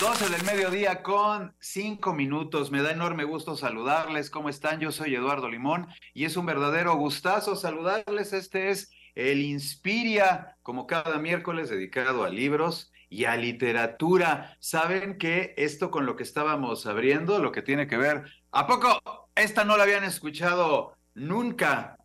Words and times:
12 0.00 0.30
del 0.30 0.42
mediodía 0.44 1.02
con 1.02 1.54
5 1.60 2.14
minutos. 2.14 2.70
Me 2.70 2.80
da 2.80 2.90
enorme 2.90 3.24
gusto 3.24 3.54
saludarles. 3.54 4.30
¿Cómo 4.30 4.48
están? 4.48 4.80
Yo 4.80 4.92
soy 4.92 5.14
Eduardo 5.14 5.46
Limón 5.46 5.88
y 6.14 6.24
es 6.24 6.38
un 6.38 6.46
verdadero 6.46 6.94
gustazo 6.94 7.54
saludarles. 7.54 8.32
Este 8.32 8.70
es 8.70 8.90
el 9.14 9.42
Inspiria, 9.42 10.56
como 10.62 10.86
cada 10.86 11.18
miércoles 11.18 11.68
dedicado 11.68 12.24
a 12.24 12.30
libros 12.30 12.90
y 13.10 13.26
a 13.26 13.36
literatura. 13.36 14.56
Saben 14.58 15.18
que 15.18 15.52
esto 15.58 15.90
con 15.90 16.06
lo 16.06 16.16
que 16.16 16.22
estábamos 16.22 16.86
abriendo, 16.86 17.38
lo 17.38 17.52
que 17.52 17.60
tiene 17.60 17.86
que 17.86 17.98
ver, 17.98 18.24
¿a 18.52 18.66
poco 18.66 19.28
esta 19.34 19.64
no 19.64 19.76
la 19.76 19.82
habían 19.82 20.04
escuchado 20.04 20.96
nunca? 21.12 21.98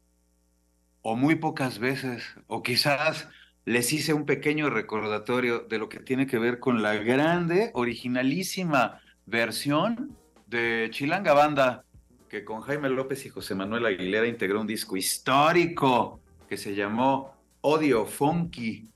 O 1.02 1.16
muy 1.16 1.36
pocas 1.36 1.80
veces, 1.80 2.26
o 2.48 2.62
quizás 2.62 3.30
les 3.66 3.92
hice 3.92 4.14
un 4.14 4.26
pequeño 4.26 4.70
recordatorio 4.70 5.60
de 5.60 5.80
lo 5.80 5.90
que 5.90 6.00
tiene 6.00 6.28
que 6.28 6.38
ver 6.38 6.60
con 6.60 6.84
la 6.84 6.96
grande, 6.96 7.72
originalísima 7.74 9.02
versión 9.26 10.16
de 10.46 10.88
Chilanga 10.92 11.34
Banda, 11.34 11.84
que 12.30 12.46
con 12.46 12.62
Jaime 12.62 12.90
López 12.90 13.26
y 13.26 13.30
José 13.30 13.56
Manuel 13.56 13.88
Aguilera 13.88 14.28
integró 14.28 14.62
un 14.62 14.68
disco 14.68 14.98
histórico 14.98 16.20
que 16.48 16.58
se 16.58 16.76
llamó 16.76 17.36
Odio 17.62 18.06
Funky. 18.06 18.88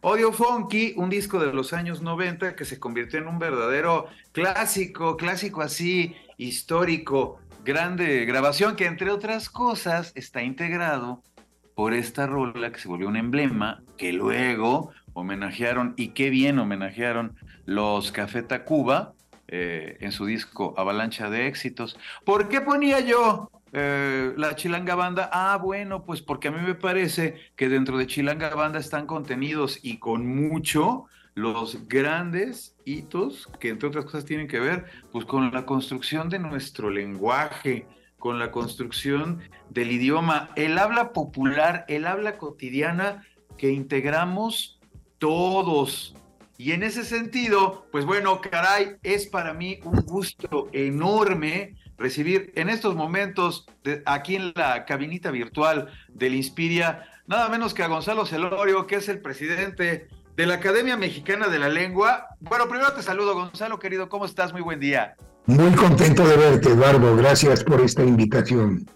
Odio 0.00 0.32
Funky, 0.32 0.94
un 0.96 1.10
disco 1.10 1.38
de 1.38 1.52
los 1.52 1.72
años 1.72 2.02
90 2.02 2.56
que 2.56 2.64
se 2.64 2.80
convirtió 2.80 3.20
en 3.20 3.28
un 3.28 3.38
verdadero 3.38 4.06
clásico, 4.32 5.16
clásico 5.16 5.62
así, 5.62 6.14
histórico, 6.36 7.40
grande 7.64 8.24
grabación 8.24 8.74
que 8.74 8.86
entre 8.86 9.10
otras 9.10 9.48
cosas 9.48 10.12
está 10.16 10.42
integrado 10.42 11.22
por 11.74 11.94
esta 11.94 12.26
rola 12.26 12.72
que 12.72 12.80
se 12.80 12.88
volvió 12.88 13.06
un 13.06 13.16
emblema, 13.16 13.82
que 13.98 14.12
luego 14.12 14.92
homenajearon, 15.12 15.94
y 15.96 16.08
qué 16.08 16.30
bien 16.30 16.58
homenajearon 16.58 17.36
los 17.66 18.12
Café 18.12 18.42
Tacuba 18.42 19.12
eh, 19.48 19.98
en 20.00 20.12
su 20.12 20.24
disco 20.26 20.74
Avalancha 20.78 21.28
de 21.28 21.46
Éxitos. 21.46 21.98
¿Por 22.24 22.48
qué 22.48 22.60
ponía 22.60 23.00
yo 23.00 23.50
eh, 23.72 24.32
la 24.36 24.56
Chilanga 24.56 24.94
Banda? 24.94 25.28
Ah, 25.32 25.58
bueno, 25.60 26.04
pues 26.04 26.22
porque 26.22 26.48
a 26.48 26.50
mí 26.50 26.60
me 26.66 26.74
parece 26.74 27.34
que 27.56 27.68
dentro 27.68 27.98
de 27.98 28.06
Chilanga 28.06 28.54
Banda 28.54 28.78
están 28.78 29.06
contenidos 29.06 29.80
y 29.82 29.98
con 29.98 30.26
mucho 30.26 31.06
los 31.34 31.88
grandes 31.88 32.74
hitos 32.84 33.48
que 33.60 33.68
entre 33.68 33.88
otras 33.88 34.04
cosas 34.06 34.24
tienen 34.24 34.48
que 34.48 34.58
ver 34.58 34.86
pues 35.12 35.24
con 35.24 35.52
la 35.52 35.66
construcción 35.66 36.28
de 36.28 36.40
nuestro 36.40 36.90
lenguaje, 36.90 37.86
con 38.18 38.38
la 38.38 38.50
construcción 38.50 39.40
del 39.70 39.92
idioma, 39.92 40.50
el 40.56 40.76
habla 40.78 41.12
popular, 41.12 41.84
el 41.88 42.06
habla 42.06 42.38
cotidiana 42.38 43.24
que 43.58 43.70
integramos 43.70 44.78
todos. 45.18 46.14
Y 46.56 46.72
en 46.72 46.82
ese 46.82 47.04
sentido, 47.04 47.86
pues 47.92 48.04
bueno, 48.04 48.40
caray, 48.40 48.96
es 49.02 49.26
para 49.26 49.52
mí 49.52 49.80
un 49.84 50.00
gusto 50.00 50.68
enorme 50.72 51.76
recibir 51.98 52.52
en 52.54 52.68
estos 52.68 52.94
momentos 52.94 53.66
aquí 54.06 54.36
en 54.36 54.52
la 54.54 54.84
cabinita 54.84 55.30
virtual 55.30 55.88
del 56.08 56.34
Inspiria, 56.34 57.04
nada 57.26 57.48
menos 57.48 57.74
que 57.74 57.82
a 57.82 57.88
Gonzalo 57.88 58.24
Celorio, 58.24 58.86
que 58.86 58.96
es 58.96 59.08
el 59.08 59.20
presidente 59.20 60.08
de 60.36 60.46
la 60.46 60.54
Academia 60.54 60.96
Mexicana 60.96 61.48
de 61.48 61.58
la 61.58 61.68
Lengua. 61.68 62.28
Bueno, 62.40 62.68
primero 62.68 62.92
te 62.92 63.02
saludo, 63.02 63.34
Gonzalo, 63.34 63.78
querido, 63.78 64.08
¿cómo 64.08 64.24
estás? 64.24 64.52
Muy 64.52 64.62
buen 64.62 64.80
día. 64.80 65.16
Muy 65.46 65.72
contento 65.72 66.26
de 66.26 66.36
verte, 66.36 66.70
Eduardo. 66.70 67.16
Gracias 67.16 67.64
por 67.64 67.80
esta 67.80 68.04
invitación. 68.04 68.86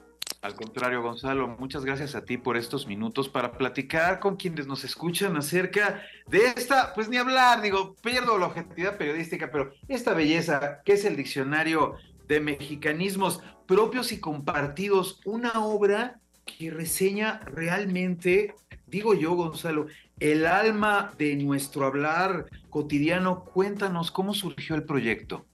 Al 0.43 0.57
contrario, 0.57 1.03
Gonzalo, 1.03 1.47
muchas 1.47 1.85
gracias 1.85 2.17
a 2.17 2.25
ti 2.25 2.37
por 2.37 2.57
estos 2.57 2.89
minutos 2.89 3.29
para 3.29 3.53
platicar 3.53 4.19
con 4.19 4.35
quienes 4.35 4.67
nos 4.67 4.83
escuchan 4.83 5.37
acerca 5.37 6.03
de 6.27 6.47
esta, 6.57 6.93
pues 6.95 7.09
ni 7.09 7.17
hablar, 7.17 7.63
digo, 7.63 7.95
pierdo 8.03 8.37
la 8.39 8.47
objetividad 8.47 8.99
periodística, 8.99 9.53
pero 9.53 9.73
esta 9.87 10.15
belleza 10.15 10.83
que 10.85 10.95
es 10.95 11.05
el 11.05 11.15
diccionario 11.15 11.95
de 12.27 12.41
mexicanismos 12.41 13.41
propios 13.67 14.11
y 14.11 14.19
compartidos, 14.19 15.21
una 15.25 15.65
obra 15.65 16.19
que 16.45 16.73
reseña 16.73 17.39
realmente, 17.45 18.57
digo 18.89 19.15
yo, 19.15 19.35
Gonzalo, 19.35 19.87
el 20.19 20.47
alma 20.47 21.15
de 21.19 21.37
nuestro 21.37 21.87
hablar 21.87 22.47
cotidiano. 22.69 23.45
Cuéntanos 23.45 24.11
cómo 24.11 24.35
surgió 24.35 24.75
el 24.75 24.83
proyecto. 24.83 25.45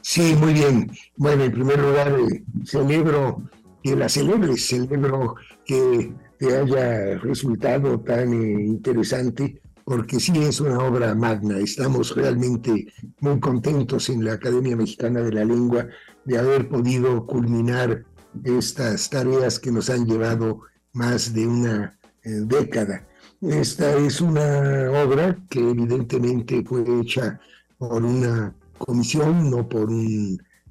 Sí, 0.00 0.34
muy 0.34 0.52
bien. 0.52 0.90
Bueno, 1.16 1.44
en 1.44 1.52
primer 1.52 1.78
lugar, 1.78 2.08
eh, 2.08 2.42
celebro 2.64 3.42
que 3.86 3.94
la 3.94 4.08
celebres, 4.08 4.66
celebro 4.66 5.36
que 5.64 6.12
te 6.40 6.56
haya 6.56 7.18
resultado 7.18 8.00
tan 8.00 8.32
eh, 8.32 8.64
interesante, 8.64 9.62
porque 9.84 10.18
sí 10.18 10.32
es 10.38 10.60
una 10.60 10.80
obra 10.80 11.14
magna. 11.14 11.60
Estamos 11.60 12.16
realmente 12.16 12.92
muy 13.20 13.38
contentos 13.38 14.08
en 14.08 14.24
la 14.24 14.32
Academia 14.32 14.74
Mexicana 14.74 15.20
de 15.20 15.32
la 15.32 15.44
Lengua 15.44 15.86
de 16.24 16.36
haber 16.36 16.68
podido 16.68 17.24
culminar 17.26 18.04
estas 18.42 19.08
tareas 19.08 19.60
que 19.60 19.70
nos 19.70 19.88
han 19.88 20.04
llevado 20.04 20.62
más 20.92 21.32
de 21.32 21.46
una 21.46 21.96
eh, 22.24 22.30
década. 22.42 23.06
Esta 23.40 23.96
es 23.98 24.20
una 24.20 24.90
obra 25.00 25.38
que 25.48 25.60
evidentemente 25.60 26.64
fue 26.64 26.82
hecha 27.00 27.38
por 27.78 28.04
una 28.04 28.52
comisión, 28.78 29.48
no 29.48 29.68
por 29.68 29.88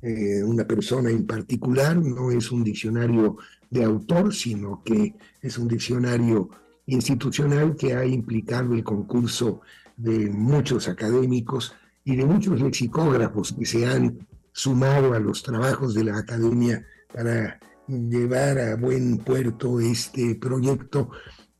eh, 0.07 0.43
una 0.43 0.65
persona 0.65 1.09
en 1.09 1.25
particular, 1.25 1.97
no 1.97 2.29
es 2.29 2.51
un 2.51 2.63
diccionario 2.63 3.37
de 3.71 3.83
autor, 3.83 4.35
sino 4.35 4.83
que 4.83 5.15
es 5.41 5.57
un 5.57 5.67
diccionario 5.67 6.47
institucional 6.85 7.75
que 7.75 7.95
ha 7.95 8.05
implicado 8.05 8.75
el 8.75 8.83
concurso 8.83 9.61
de 9.97 10.29
muchos 10.29 10.87
académicos 10.87 11.73
y 12.03 12.15
de 12.17 12.23
muchos 12.23 12.61
lexicógrafos 12.61 13.53
que 13.53 13.65
se 13.65 13.87
han 13.87 14.27
sumado 14.51 15.15
a 15.15 15.19
los 15.19 15.41
trabajos 15.41 15.95
de 15.95 16.03
la 16.03 16.19
academia 16.19 16.85
para 17.11 17.59
llevar 17.87 18.59
a 18.59 18.75
buen 18.75 19.17
puerto 19.17 19.79
este 19.79 20.35
proyecto 20.35 21.09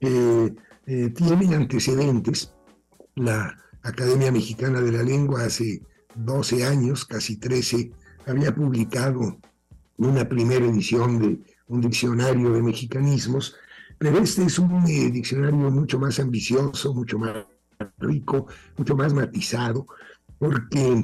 eh, 0.02 0.54
tiene 1.16 1.56
antecedentes. 1.56 2.54
La 3.16 3.58
Academia 3.82 4.32
Mexicana 4.32 4.82
de 4.82 4.92
la 4.92 5.02
Lengua 5.02 5.46
hace 5.46 5.82
12 6.14 6.64
años, 6.64 7.06
casi 7.06 7.38
13, 7.38 7.92
había 8.26 8.54
publicado 8.54 9.40
una 9.98 10.28
primera 10.28 10.66
edición 10.66 11.20
de 11.20 11.40
un 11.68 11.82
diccionario 11.82 12.52
de 12.52 12.62
mexicanismos, 12.62 13.56
pero 13.98 14.20
este 14.20 14.44
es 14.44 14.60
un 14.60 14.86
eh, 14.88 15.10
diccionario 15.10 15.72
mucho 15.72 16.00
más 16.00 16.20
ambicioso, 16.20 16.94
mucho 16.94 17.18
más 17.18 17.46
rico, 17.98 18.48
mucho 18.78 18.96
más 18.96 19.14
matizado, 19.14 19.86
porque 20.38 21.02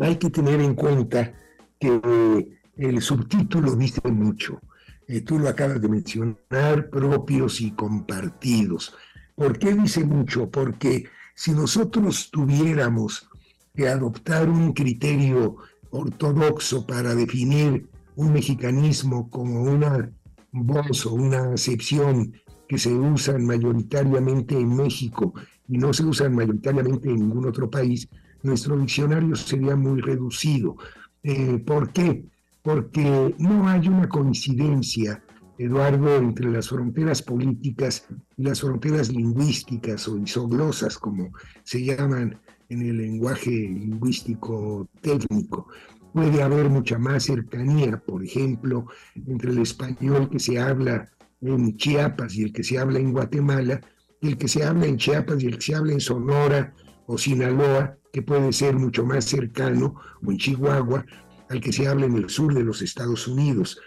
hay 0.00 0.16
que 0.16 0.30
tener 0.30 0.60
en 0.60 0.74
cuenta 0.74 1.34
que 1.78 2.00
eh, 2.02 2.58
el 2.76 3.00
subtítulo 3.02 3.76
dice 3.76 4.00
mucho. 4.10 4.60
Eh, 5.06 5.20
tú 5.20 5.38
lo 5.38 5.48
acabas 5.48 5.80
de 5.80 5.88
mencionar, 5.88 6.88
propios 6.90 7.60
y 7.60 7.72
compartidos. 7.72 8.94
¿Por 9.34 9.58
qué 9.58 9.74
dice 9.74 10.04
mucho? 10.04 10.50
Porque 10.50 11.04
si 11.34 11.52
nosotros 11.52 12.30
tuviéramos 12.30 13.28
que 13.74 13.88
adoptar 13.88 14.48
un 14.48 14.72
criterio 14.72 15.56
ortodoxo 15.94 16.86
para 16.86 17.14
definir 17.14 17.88
un 18.16 18.32
mexicanismo 18.32 19.30
como 19.30 19.62
una 19.62 20.10
voz 20.52 21.06
o 21.06 21.14
una 21.14 21.52
acepción 21.52 22.32
que 22.68 22.78
se 22.78 22.92
usan 22.92 23.44
mayoritariamente 23.44 24.58
en 24.58 24.76
México 24.76 25.34
y 25.68 25.78
no 25.78 25.92
se 25.92 26.04
usan 26.04 26.34
mayoritariamente 26.34 27.08
en 27.08 27.16
ningún 27.16 27.46
otro 27.46 27.70
país, 27.70 28.08
nuestro 28.42 28.76
diccionario 28.76 29.34
sería 29.36 29.76
muy 29.76 30.00
reducido. 30.00 30.76
Eh, 31.22 31.58
¿Por 31.64 31.92
qué? 31.92 32.24
Porque 32.62 33.34
no 33.38 33.68
hay 33.68 33.88
una 33.88 34.08
coincidencia, 34.08 35.22
Eduardo, 35.58 36.16
entre 36.16 36.50
las 36.50 36.68
fronteras 36.68 37.22
políticas 37.22 38.06
y 38.36 38.42
las 38.42 38.60
fronteras 38.60 39.10
lingüísticas 39.10 40.08
o 40.08 40.18
isoglosas, 40.18 40.98
como 40.98 41.30
se 41.62 41.84
llaman 41.84 42.38
en 42.74 42.88
el 42.88 42.98
lenguaje 42.98 43.50
lingüístico 43.50 44.88
técnico. 45.00 45.68
Puede 46.12 46.42
haber 46.42 46.68
mucha 46.68 46.98
más 46.98 47.24
cercanía, 47.24 47.96
por 47.98 48.24
ejemplo, 48.24 48.86
entre 49.14 49.50
el 49.50 49.58
español 49.58 50.28
que 50.30 50.38
se 50.38 50.58
habla 50.58 51.08
en 51.40 51.76
Chiapas 51.76 52.34
y 52.36 52.44
el 52.44 52.52
que 52.52 52.62
se 52.62 52.78
habla 52.78 52.98
en 52.98 53.12
Guatemala, 53.12 53.80
y 54.20 54.28
el 54.28 54.38
que 54.38 54.48
se 54.48 54.64
habla 54.64 54.86
en 54.86 54.96
Chiapas 54.96 55.42
y 55.42 55.46
el 55.46 55.56
que 55.56 55.62
se 55.62 55.74
habla 55.74 55.92
en 55.92 56.00
Sonora 56.00 56.74
o 57.06 57.18
Sinaloa, 57.18 57.96
que 58.12 58.22
puede 58.22 58.52
ser 58.52 58.76
mucho 58.76 59.04
más 59.04 59.24
cercano, 59.24 59.94
o 60.24 60.30
en 60.30 60.38
Chihuahua, 60.38 61.04
al 61.50 61.60
que 61.60 61.72
se 61.72 61.86
habla 61.88 62.06
en 62.06 62.16
el 62.16 62.30
sur 62.30 62.54
de 62.54 62.64
los 62.64 62.80
Estados 62.80 63.28
Unidos. 63.28 63.78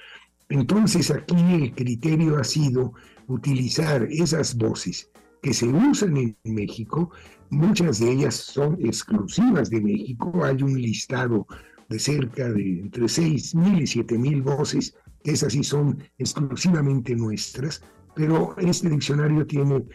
Entonces 0.49 1.11
aquí 1.11 1.35
el 1.35 1.73
criterio 1.73 2.37
ha 2.37 2.43
sido 2.43 2.93
utilizar 3.27 4.03
esas 4.09 4.55
voces 4.55 5.09
que 5.47 5.53
se 5.53 5.65
usan 5.65 6.17
en 6.17 6.35
México, 6.43 7.09
muchas 7.49 7.99
de 7.99 8.11
ellas 8.11 8.35
son 8.35 8.77
exclusivas 8.81 9.69
de 9.69 9.79
México, 9.79 10.43
hay 10.43 10.61
un 10.61 10.73
listado 10.81 11.47
de 11.87 11.99
cerca 11.99 12.49
de 12.49 12.81
entre 12.81 13.05
6.000 13.05 13.81
y 13.81 14.03
7.000 14.03 14.43
voces, 14.43 14.93
esas 15.23 15.53
sí 15.53 15.63
son 15.63 16.03
exclusivamente 16.17 17.15
nuestras, 17.15 17.81
pero 18.13 18.57
este 18.57 18.89
diccionario 18.89 19.47
tiene 19.47 19.85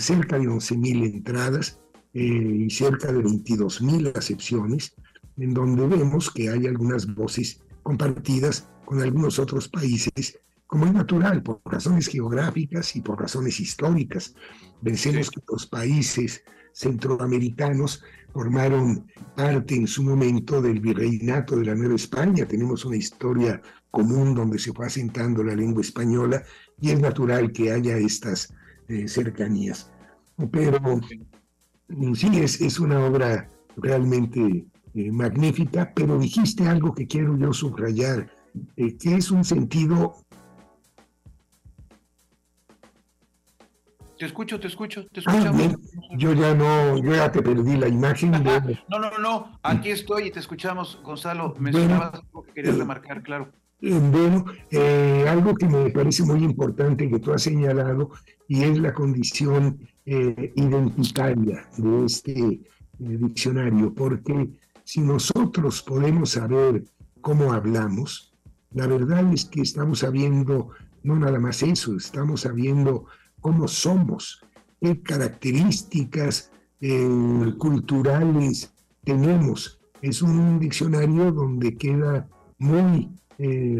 cerca 0.00 0.40
de 0.40 0.48
11.000 0.48 1.14
entradas 1.14 1.78
eh, 2.12 2.64
y 2.66 2.68
cerca 2.68 3.12
de 3.12 3.22
22.000 3.22 4.18
acepciones, 4.18 4.96
en 5.36 5.54
donde 5.54 5.86
vemos 5.86 6.32
que 6.32 6.50
hay 6.50 6.66
algunas 6.66 7.06
voces 7.14 7.62
compartidas 7.84 8.68
con 8.84 9.00
algunos 9.00 9.38
otros 9.38 9.68
países, 9.68 10.40
como 10.66 10.86
es 10.86 10.92
natural, 10.92 11.42
por 11.42 11.60
razones 11.64 12.08
geográficas 12.08 12.96
y 12.96 13.00
por 13.00 13.20
razones 13.20 13.60
históricas. 13.60 14.34
Pensemos 14.82 15.30
que 15.30 15.40
los 15.48 15.66
países 15.66 16.42
centroamericanos 16.72 18.02
formaron 18.32 19.06
parte 19.34 19.76
en 19.76 19.86
su 19.86 20.02
momento 20.02 20.60
del 20.60 20.80
virreinato 20.80 21.56
de 21.56 21.66
la 21.66 21.74
Nueva 21.74 21.94
España. 21.94 22.46
Tenemos 22.46 22.84
una 22.84 22.96
historia 22.96 23.62
común 23.90 24.34
donde 24.34 24.58
se 24.58 24.72
fue 24.72 24.86
asentando 24.86 25.42
la 25.42 25.54
lengua 25.54 25.80
española 25.80 26.42
y 26.78 26.90
es 26.90 27.00
natural 27.00 27.52
que 27.52 27.72
haya 27.72 27.96
estas 27.96 28.52
eh, 28.88 29.08
cercanías. 29.08 29.90
Pero 30.52 31.00
sí, 32.14 32.28
es, 32.34 32.60
es 32.60 32.78
una 32.78 33.06
obra 33.06 33.50
realmente 33.76 34.66
eh, 34.94 35.10
magnífica, 35.10 35.92
pero 35.94 36.18
dijiste 36.18 36.66
algo 36.68 36.94
que 36.94 37.06
quiero 37.06 37.38
yo 37.38 37.54
subrayar, 37.54 38.30
eh, 38.76 38.96
que 38.98 39.14
es 39.14 39.30
un 39.30 39.44
sentido 39.44 40.25
Te 44.18 44.24
escucho, 44.24 44.58
te 44.58 44.66
escucho, 44.68 45.06
te 45.08 45.20
ah, 45.26 45.36
escuchamos. 45.36 45.76
Yo 46.16 46.32
ya 46.32 46.54
no, 46.54 46.96
yo 46.96 47.14
ya 47.14 47.30
te 47.30 47.42
perdí 47.42 47.76
la 47.76 47.88
imagen. 47.88 48.30
No, 48.30 48.98
no, 48.98 49.10
no, 49.10 49.18
no, 49.18 49.58
aquí 49.62 49.90
estoy 49.90 50.28
y 50.28 50.30
te 50.30 50.40
escuchamos, 50.40 50.98
Gonzalo. 51.02 51.54
Me 51.58 51.70
bueno, 51.70 52.02
algo 52.02 52.42
que 52.44 52.52
querías 52.52 52.78
remarcar, 52.78 53.22
claro. 53.22 53.48
Eh, 53.82 54.00
bueno, 54.10 54.46
eh, 54.70 55.26
algo 55.28 55.54
que 55.54 55.66
me 55.66 55.90
parece 55.90 56.22
muy 56.22 56.42
importante 56.42 57.10
que 57.10 57.18
tú 57.18 57.32
has 57.32 57.42
señalado 57.42 58.10
y 58.48 58.62
es 58.62 58.78
la 58.78 58.94
condición 58.94 59.78
eh, 60.06 60.52
identitaria 60.56 61.68
de 61.76 62.06
este 62.06 62.60
diccionario, 62.98 63.92
porque 63.92 64.48
si 64.84 65.02
nosotros 65.02 65.82
podemos 65.82 66.30
saber 66.30 66.84
cómo 67.20 67.52
hablamos, 67.52 68.32
la 68.72 68.86
verdad 68.86 69.30
es 69.30 69.44
que 69.44 69.60
estamos 69.60 69.98
sabiendo 69.98 70.70
no 71.02 71.16
nada 71.16 71.38
más 71.38 71.62
eso, 71.62 71.94
estamos 71.94 72.40
sabiendo 72.40 73.06
cómo 73.46 73.68
somos, 73.68 74.42
qué 74.80 75.00
características 75.02 76.50
eh, 76.80 77.54
culturales 77.58 78.74
tenemos. 79.04 79.78
Es 80.02 80.20
un 80.20 80.58
diccionario 80.58 81.30
donde 81.30 81.76
queda 81.76 82.28
muy 82.58 83.08
eh, 83.38 83.76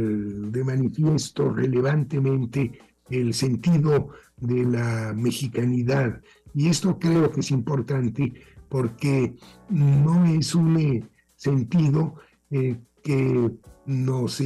de 0.54 0.62
manifiesto 0.62 1.52
relevantemente 1.52 2.78
el 3.10 3.34
sentido 3.34 4.10
de 4.36 4.66
la 4.66 5.12
mexicanidad. 5.16 6.20
Y 6.54 6.68
esto 6.68 6.96
creo 7.00 7.32
que 7.32 7.40
es 7.40 7.50
importante 7.50 8.34
porque 8.68 9.34
no 9.68 10.26
es 10.26 10.54
un 10.54 10.76
eh, 10.78 11.02
sentido 11.34 12.14
que 13.02 13.50
nos 13.84 14.40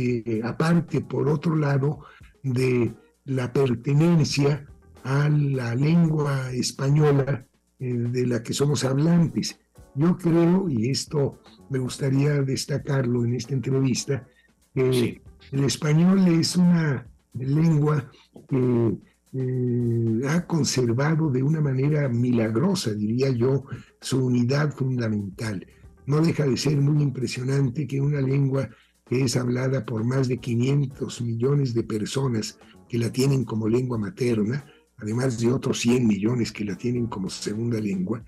aparte, 0.44 1.02
por 1.02 1.28
otro 1.28 1.56
lado, 1.56 2.00
de 2.42 2.94
la 3.26 3.52
pertenencia 3.52 4.66
a 5.04 5.28
la 5.28 5.74
lengua 5.74 6.50
española 6.52 7.46
eh, 7.78 7.94
de 7.94 8.26
la 8.26 8.42
que 8.42 8.52
somos 8.52 8.84
hablantes. 8.84 9.58
Yo 9.94 10.16
creo, 10.16 10.68
y 10.68 10.90
esto 10.90 11.38
me 11.68 11.78
gustaría 11.78 12.42
destacarlo 12.42 13.24
en 13.24 13.34
esta 13.34 13.54
entrevista, 13.54 14.26
que 14.74 15.20
el 15.52 15.64
español 15.64 16.26
es 16.28 16.56
una 16.56 17.06
lengua 17.34 18.10
que 18.48 18.98
eh, 19.32 20.20
ha 20.28 20.46
conservado 20.46 21.30
de 21.30 21.42
una 21.42 21.60
manera 21.60 22.08
milagrosa, 22.08 22.92
diría 22.92 23.30
yo, 23.30 23.64
su 24.00 24.26
unidad 24.26 24.72
fundamental. 24.72 25.66
No 26.06 26.20
deja 26.20 26.46
de 26.46 26.56
ser 26.56 26.76
muy 26.78 27.02
impresionante 27.02 27.86
que 27.86 28.00
una 28.00 28.20
lengua 28.20 28.68
que 29.06 29.22
es 29.22 29.36
hablada 29.36 29.84
por 29.84 30.04
más 30.04 30.28
de 30.28 30.38
500 30.38 31.20
millones 31.22 31.74
de 31.74 31.82
personas 31.82 32.58
que 32.88 32.98
la 32.98 33.10
tienen 33.10 33.44
como 33.44 33.68
lengua 33.68 33.98
materna, 33.98 34.64
además 35.02 35.38
de 35.38 35.52
otros 35.52 35.80
100 35.80 36.06
millones 36.06 36.52
que 36.52 36.64
la 36.64 36.76
tienen 36.76 37.06
como 37.06 37.30
segunda 37.30 37.80
lengua, 37.80 38.22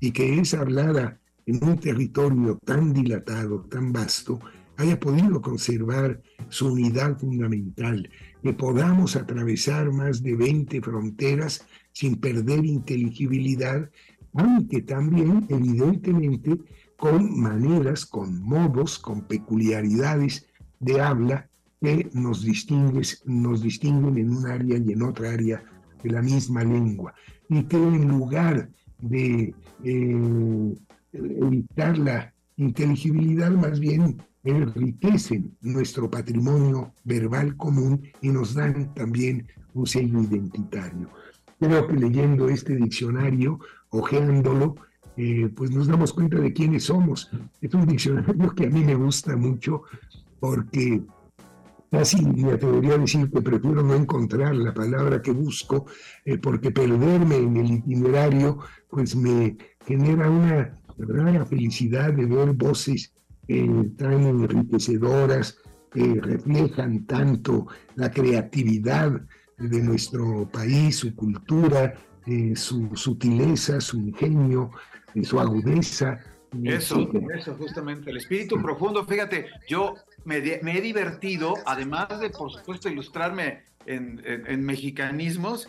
y 0.00 0.10
que 0.10 0.38
es 0.38 0.54
hablada 0.54 1.18
en 1.46 1.62
un 1.62 1.78
territorio 1.78 2.58
tan 2.64 2.92
dilatado, 2.92 3.62
tan 3.62 3.92
vasto, 3.92 4.40
haya 4.76 4.98
podido 4.98 5.40
conservar 5.40 6.20
su 6.48 6.72
unidad 6.72 7.18
fundamental, 7.18 8.08
que 8.42 8.52
podamos 8.52 9.16
atravesar 9.16 9.92
más 9.92 10.22
de 10.22 10.34
20 10.34 10.80
fronteras 10.80 11.66
sin 11.92 12.16
perder 12.16 12.64
inteligibilidad, 12.64 13.90
aunque 14.34 14.82
también, 14.82 15.46
evidentemente, 15.48 16.58
con 16.96 17.40
maneras, 17.40 18.06
con 18.06 18.42
modos, 18.42 18.98
con 18.98 19.22
peculiaridades 19.22 20.46
de 20.80 21.00
habla 21.00 21.48
que 21.80 22.08
nos, 22.14 22.46
nos 23.26 23.62
distinguen 23.62 24.18
en 24.18 24.36
un 24.36 24.46
área 24.46 24.78
y 24.78 24.92
en 24.92 25.02
otra 25.02 25.32
área 25.32 25.64
de 26.02 26.10
la 26.10 26.22
misma 26.22 26.64
lengua 26.64 27.14
y 27.48 27.64
que 27.64 27.76
en 27.76 28.08
lugar 28.08 28.68
de 29.00 29.54
eh, 29.84 30.74
evitar 31.12 31.98
la 31.98 32.32
inteligibilidad, 32.56 33.50
más 33.50 33.80
bien 33.80 34.22
enriquecen 34.44 35.56
nuestro 35.60 36.10
patrimonio 36.10 36.92
verbal 37.04 37.56
común 37.56 38.02
y 38.20 38.28
nos 38.30 38.54
dan 38.54 38.92
también 38.94 39.46
un 39.74 39.86
sello 39.86 40.20
identitario. 40.20 41.08
Creo 41.60 41.86
que 41.86 41.94
leyendo 41.94 42.48
este 42.48 42.74
diccionario, 42.76 43.60
ojeándolo, 43.90 44.74
eh, 45.16 45.48
pues 45.54 45.70
nos 45.70 45.86
damos 45.86 46.12
cuenta 46.12 46.38
de 46.38 46.52
quiénes 46.52 46.84
somos. 46.84 47.30
Es 47.60 47.72
un 47.74 47.86
diccionario 47.86 48.50
que 48.54 48.66
a 48.66 48.70
mí 48.70 48.82
me 48.82 48.94
gusta 48.94 49.36
mucho 49.36 49.82
porque 50.40 51.02
Casi 51.92 52.24
me 52.24 52.52
atrevería 52.52 52.94
a 52.94 52.98
decir 52.98 53.30
que 53.30 53.42
prefiero 53.42 53.82
no 53.82 53.94
encontrar 53.94 54.56
la 54.56 54.72
palabra 54.72 55.20
que 55.20 55.30
busco, 55.30 55.84
eh, 56.24 56.38
porque 56.38 56.70
perderme 56.70 57.36
en 57.36 57.54
el 57.58 57.70
itinerario, 57.70 58.60
pues 58.88 59.14
me 59.14 59.58
genera 59.86 60.30
una 60.30 60.80
rara 60.96 61.44
felicidad 61.44 62.14
de 62.14 62.24
ver 62.24 62.54
voces 62.54 63.12
eh, 63.46 63.90
tan 63.98 64.22
enriquecedoras, 64.22 65.58
que 65.92 66.18
reflejan 66.22 67.04
tanto 67.04 67.66
la 67.96 68.10
creatividad 68.10 69.20
de 69.58 69.82
nuestro 69.82 70.48
país, 70.50 70.96
su 70.96 71.14
cultura, 71.14 71.92
eh, 72.24 72.56
su 72.56 72.88
sutileza, 72.96 73.82
su 73.82 73.98
ingenio, 73.98 74.70
su 75.22 75.38
agudeza. 75.38 76.18
Eso, 76.64 77.06
eso, 77.34 77.54
justamente, 77.54 78.10
el 78.10 78.16
espíritu 78.16 78.60
profundo. 78.62 79.04
Fíjate, 79.04 79.46
yo 79.68 79.94
me, 80.24 80.36
he 80.36 80.80
divertido, 80.80 81.54
además 81.66 82.20
de, 82.20 82.30
por 82.30 82.50
supuesto, 82.50 82.88
ilustrarme 82.88 83.64
en, 83.86 84.64
mexicanismos, 84.64 85.68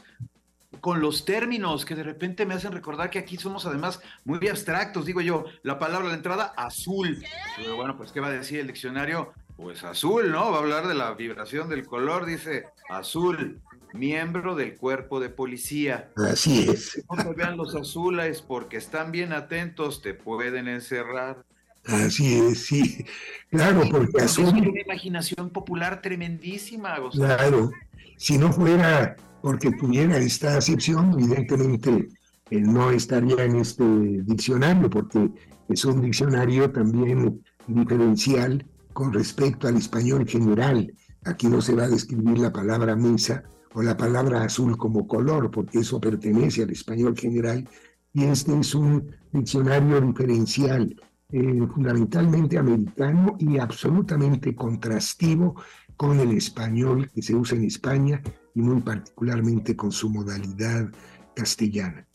con 0.81 1.00
los 1.00 1.24
términos 1.24 1.86
que 1.86 1.95
de 1.95 2.03
repente 2.03 2.45
me 2.45 2.55
hacen 2.55 2.72
recordar 2.72 3.10
que 3.10 3.19
aquí 3.19 3.38
somos 3.38 3.65
además 3.65 4.01
muy 4.25 4.48
abstractos. 4.48 5.05
Digo 5.05 5.22
yo, 5.22 5.45
la 5.62 5.79
palabra 5.79 6.10
de 6.10 6.15
entrada, 6.15 6.53
azul. 6.57 7.24
Pero 7.57 7.75
bueno, 7.75 7.95
pues, 7.95 8.12
¿qué 8.12 8.19
va 8.19 8.27
a 8.27 8.31
decir 8.31 8.60
el 8.60 8.67
diccionario? 8.67 9.33
Pues 9.55 9.83
azul, 9.83 10.31
¿no? 10.31 10.51
Va 10.51 10.57
a 10.57 10.62
hablar 10.62 10.88
de 10.88 10.95
la 10.95 11.13
vibración 11.13 11.69
del 11.69 11.86
color, 11.86 12.25
dice 12.25 12.65
azul, 12.89 13.62
miembro 13.93 14.55
del 14.55 14.75
cuerpo 14.75 15.19
de 15.19 15.29
policía. 15.29 16.12
Así 16.15 16.67
es. 16.69 17.03
No 17.10 17.24
te 17.24 17.33
vean 17.33 17.55
los 17.55 17.75
azules 17.75 18.41
porque 18.41 18.77
están 18.77 19.12
bien 19.12 19.31
atentos, 19.31 20.01
te 20.01 20.13
pueden 20.13 20.67
encerrar. 20.67 21.45
Así 21.86 22.36
es, 22.36 22.66
sí. 22.66 23.06
Claro, 23.50 23.84
porque. 23.92 24.24
Es 24.24 24.38
una 24.38 24.60
imaginación 24.60 25.50
popular 25.50 26.02
tremendísima. 26.02 26.96
Claro. 27.12 27.72
Si 28.18 28.38
no 28.38 28.52
fuera 28.54 29.16
porque 29.42 29.72
tuviera 29.72 30.18
esta 30.18 30.58
acepción, 30.58 31.13
evidentemente 31.13 32.08
no 32.52 32.92
estaría 32.92 33.44
en 33.44 33.58
este 33.58 33.84
diccionario, 33.84 34.90
porque 34.90 35.30
es 35.68 35.84
un 35.86 36.02
diccionario 36.02 36.72
también 36.72 37.44
diferencial 37.68 38.66
con 38.94 39.12
respecto 39.12 39.68
al 39.68 39.78
español 39.78 40.28
general. 40.28 40.94
Aquí 41.25 41.48
no 41.48 41.62
se 41.62 41.75
va 41.75 41.84
a 41.84 41.90
describir 41.90 42.38
la 42.40 42.54
palabra 42.54 42.96
mesa 42.96 43.44
o 43.74 43.82
la 43.82 43.98
palabra 43.98 44.44
azul 44.44 44.78
como 44.78 45.08
color, 45.08 45.52
porque 45.52 45.80
eso 45.80 46.00
pertenece 46.00 46.63
al 46.63 46.70
español 46.70 47.18
general, 47.18 47.68
y 48.13 48.25
este 48.25 48.58
es 48.58 48.75
un 48.75 49.16
diccionario 49.32 50.00
diferencial 50.00 50.96
eh, 51.36 51.68
fundamentalmente 51.74 52.60
americano 52.60 53.36
y 53.40 53.58
absolutamente 53.58 54.54
contrastivo 54.56 55.56
con 55.98 56.20
el 56.20 56.32
español 56.38 57.10
que 57.10 57.24
se 57.24 57.34
usa 57.34 57.58
en 57.58 57.63
España 57.63 58.22
y 58.54 58.62
muy 58.62 58.80
particularmente 58.82 59.75
con 59.75 59.92
su 59.92 60.12
modalidad 60.12 60.92
castellana. 61.36 62.06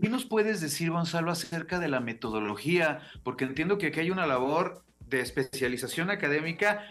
¿Qué 0.00 0.08
nos 0.08 0.24
puedes 0.24 0.60
decir, 0.60 0.90
Gonzalo, 0.90 1.30
acerca 1.30 1.78
de 1.78 1.86
la 1.86 2.00
metodología? 2.00 2.98
Porque 3.22 3.44
entiendo 3.44 3.78
que 3.78 3.86
aquí 3.86 4.00
hay 4.00 4.10
una 4.10 4.26
labor 4.26 4.82
de 5.08 5.20
especialización 5.20 6.10
académica, 6.10 6.82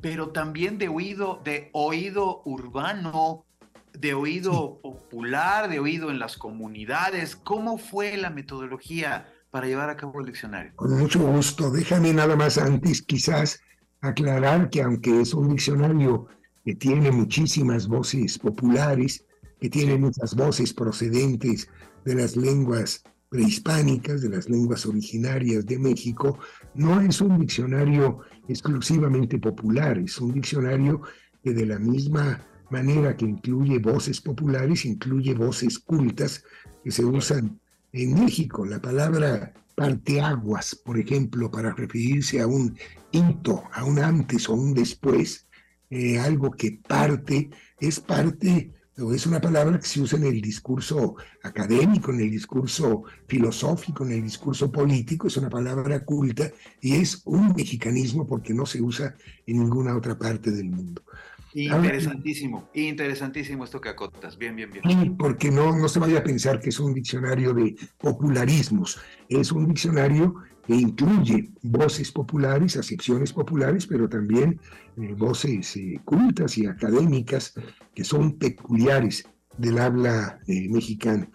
pero 0.00 0.30
también 0.30 0.76
de 0.76 0.88
oído, 0.88 1.40
de 1.44 1.70
oído 1.72 2.42
urbano, 2.44 3.44
de 3.92 4.14
oído 4.14 4.80
popular, 4.82 5.68
de 5.68 5.78
oído 5.78 6.10
en 6.10 6.18
las 6.18 6.36
comunidades. 6.36 7.36
¿Cómo 7.36 7.78
fue 7.78 8.16
la 8.16 8.30
metodología 8.30 9.32
para 9.56 9.68
llevar 9.68 9.88
a 9.88 9.96
cabo 9.96 10.20
el 10.20 10.26
diccionario? 10.26 10.72
Con 10.76 10.98
mucho 10.98 11.18
gusto. 11.18 11.70
Déjame 11.70 12.12
nada 12.12 12.36
más 12.36 12.58
antes 12.58 13.00
quizás 13.00 13.58
aclarar 14.02 14.68
que 14.68 14.82
aunque 14.82 15.22
es 15.22 15.32
un 15.32 15.48
diccionario 15.48 16.26
que 16.62 16.74
tiene 16.74 17.10
muchísimas 17.10 17.88
voces 17.88 18.38
populares, 18.38 19.24
que 19.58 19.70
tiene 19.70 19.96
muchas 19.96 20.36
voces 20.36 20.74
procedentes 20.74 21.70
de 22.04 22.14
las 22.16 22.36
lenguas 22.36 23.02
prehispánicas, 23.30 24.20
de 24.20 24.28
las 24.28 24.50
lenguas 24.50 24.84
originarias 24.84 25.64
de 25.64 25.78
México, 25.78 26.38
no 26.74 27.00
es 27.00 27.22
un 27.22 27.40
diccionario 27.40 28.20
exclusivamente 28.48 29.38
popular, 29.38 29.96
es 29.96 30.20
un 30.20 30.34
diccionario 30.34 31.00
que 31.42 31.54
de 31.54 31.64
la 31.64 31.78
misma 31.78 32.46
manera 32.68 33.16
que 33.16 33.24
incluye 33.24 33.78
voces 33.78 34.20
populares, 34.20 34.84
incluye 34.84 35.32
voces 35.32 35.78
cultas 35.78 36.44
que 36.84 36.90
se 36.90 37.06
usan 37.06 37.58
en 38.02 38.14
México. 38.14 38.64
La 38.64 38.80
palabra 38.80 39.52
parteaguas, 39.74 40.74
por 40.74 40.98
ejemplo, 40.98 41.50
para 41.50 41.72
referirse 41.72 42.40
a 42.40 42.46
un 42.46 42.76
hito, 43.10 43.64
a 43.72 43.84
un 43.84 43.98
antes 43.98 44.48
o 44.48 44.54
un 44.54 44.74
después, 44.74 45.46
eh, 45.90 46.18
algo 46.18 46.50
que 46.50 46.80
parte, 46.86 47.50
es 47.80 48.00
parte 48.00 48.72
es 48.96 49.26
una 49.26 49.42
palabra 49.42 49.78
que 49.78 49.86
se 49.86 50.00
usa 50.00 50.18
en 50.18 50.24
el 50.24 50.40
discurso 50.40 51.16
académico, 51.42 52.10
en 52.12 52.20
el 52.20 52.30
discurso 52.30 53.02
filosófico, 53.26 54.06
en 54.06 54.12
el 54.12 54.22
discurso 54.22 54.72
político, 54.72 55.26
es 55.26 55.36
una 55.36 55.50
palabra 55.50 56.02
culta 56.02 56.50
y 56.80 56.94
es 56.94 57.20
un 57.26 57.52
mexicanismo 57.54 58.26
porque 58.26 58.54
no 58.54 58.64
se 58.64 58.80
usa 58.80 59.14
en 59.46 59.58
ninguna 59.58 59.94
otra 59.94 60.18
parte 60.18 60.50
del 60.50 60.70
mundo. 60.70 61.02
Interesantísimo, 61.56 62.68
interesantísimo 62.74 63.64
esto 63.64 63.80
que 63.80 63.88
acotas. 63.88 64.36
Bien, 64.36 64.54
bien, 64.54 64.70
bien. 64.70 65.16
porque 65.16 65.50
no, 65.50 65.74
no 65.74 65.88
se 65.88 65.98
vaya 65.98 66.18
a 66.18 66.22
pensar 66.22 66.60
que 66.60 66.68
es 66.68 66.78
un 66.78 66.92
diccionario 66.92 67.54
de 67.54 67.74
popularismos, 67.96 69.00
es 69.28 69.50
un 69.52 69.68
diccionario 69.68 70.34
que 70.66 70.74
incluye 70.74 71.50
voces 71.62 72.12
populares, 72.12 72.76
acepciones 72.76 73.32
populares, 73.32 73.86
pero 73.86 74.06
también 74.06 74.60
eh, 74.98 75.14
voces 75.16 75.76
eh, 75.76 75.98
cultas 76.04 76.58
y 76.58 76.66
académicas 76.66 77.54
que 77.94 78.04
son 78.04 78.36
peculiares 78.36 79.26
del 79.56 79.78
habla 79.78 80.38
eh, 80.46 80.68
mexicana. 80.68 81.26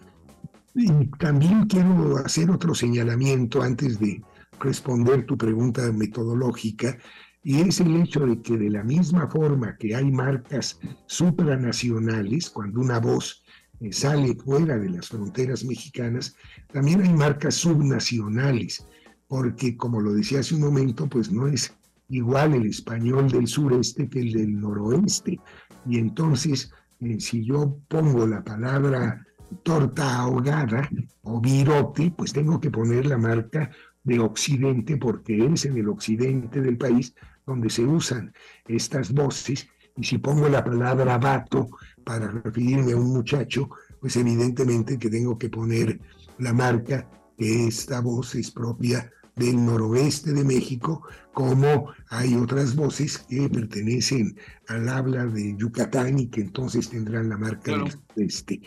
Y 0.74 1.06
también 1.18 1.66
quiero 1.66 2.18
hacer 2.18 2.48
otro 2.50 2.74
señalamiento 2.74 3.60
antes 3.60 3.98
de 3.98 4.22
responder 4.60 5.26
tu 5.26 5.36
pregunta 5.36 5.90
metodológica 5.92 6.96
y 7.44 7.60
es 7.60 7.80
el 7.80 7.96
hecho 7.96 8.20
de 8.26 8.40
que 8.40 8.56
de 8.56 8.70
la 8.70 8.84
misma 8.84 9.28
forma 9.28 9.76
que 9.76 9.96
hay 9.96 10.10
marcas 10.10 10.78
supranacionales, 11.06 12.50
cuando 12.50 12.80
una 12.80 13.00
voz 13.00 13.42
eh, 13.80 13.92
sale 13.92 14.36
fuera 14.36 14.78
de 14.78 14.90
las 14.90 15.08
fronteras 15.08 15.64
mexicanas, 15.64 16.36
también 16.72 17.02
hay 17.02 17.12
marcas 17.12 17.56
subnacionales, 17.56 18.86
porque 19.26 19.76
como 19.76 20.00
lo 20.00 20.12
decía 20.12 20.40
hace 20.40 20.54
un 20.54 20.60
momento, 20.60 21.08
pues 21.08 21.32
no 21.32 21.48
es 21.48 21.74
igual 22.08 22.54
el 22.54 22.66
español 22.66 23.28
del 23.28 23.48
sureste 23.48 24.08
que 24.08 24.20
el 24.20 24.32
del 24.32 24.60
noroeste. 24.60 25.40
Y 25.86 25.98
entonces, 25.98 26.70
eh, 27.00 27.18
si 27.18 27.44
yo 27.44 27.76
pongo 27.88 28.24
la 28.26 28.44
palabra 28.44 29.26
torta 29.64 30.20
ahogada 30.20 30.88
o 31.22 31.40
virote, 31.40 32.12
pues 32.16 32.32
tengo 32.32 32.60
que 32.60 32.70
poner 32.70 33.06
la 33.06 33.18
marca 33.18 33.70
de 34.04 34.18
occidente 34.20 34.96
porque 34.96 35.44
es 35.46 35.64
en 35.64 35.76
el 35.76 35.88
occidente 35.88 36.60
del 36.60 36.76
país 36.76 37.14
donde 37.46 37.70
se 37.70 37.84
usan 37.84 38.32
estas 38.66 39.12
voces, 39.12 39.68
y 39.96 40.04
si 40.04 40.18
pongo 40.18 40.48
la 40.48 40.64
palabra 40.64 41.18
vato 41.18 41.68
para 42.04 42.30
referirme 42.30 42.92
a 42.92 42.96
un 42.96 43.12
muchacho, 43.12 43.70
pues 44.00 44.16
evidentemente 44.16 44.98
que 44.98 45.10
tengo 45.10 45.38
que 45.38 45.48
poner 45.48 46.00
la 46.38 46.52
marca 46.52 47.08
que 47.36 47.66
esta 47.66 48.00
voz 48.00 48.34
es 48.34 48.50
propia 48.50 49.10
del 49.36 49.64
noroeste 49.64 50.32
de 50.32 50.44
México, 50.44 51.02
como 51.32 51.92
hay 52.10 52.34
otras 52.34 52.76
voces 52.76 53.18
que 53.18 53.48
pertenecen 53.48 54.36
al 54.68 54.88
habla 54.88 55.26
de 55.26 55.56
Yucatán 55.56 56.18
y 56.18 56.26
que 56.26 56.42
entonces 56.42 56.90
tendrán 56.90 57.28
la 57.28 57.38
marca 57.38 57.72
del 57.72 57.98
este. 58.16 58.60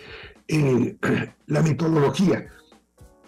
Eh, 0.47 0.97
la 1.47 1.61
metodología. 1.61 2.47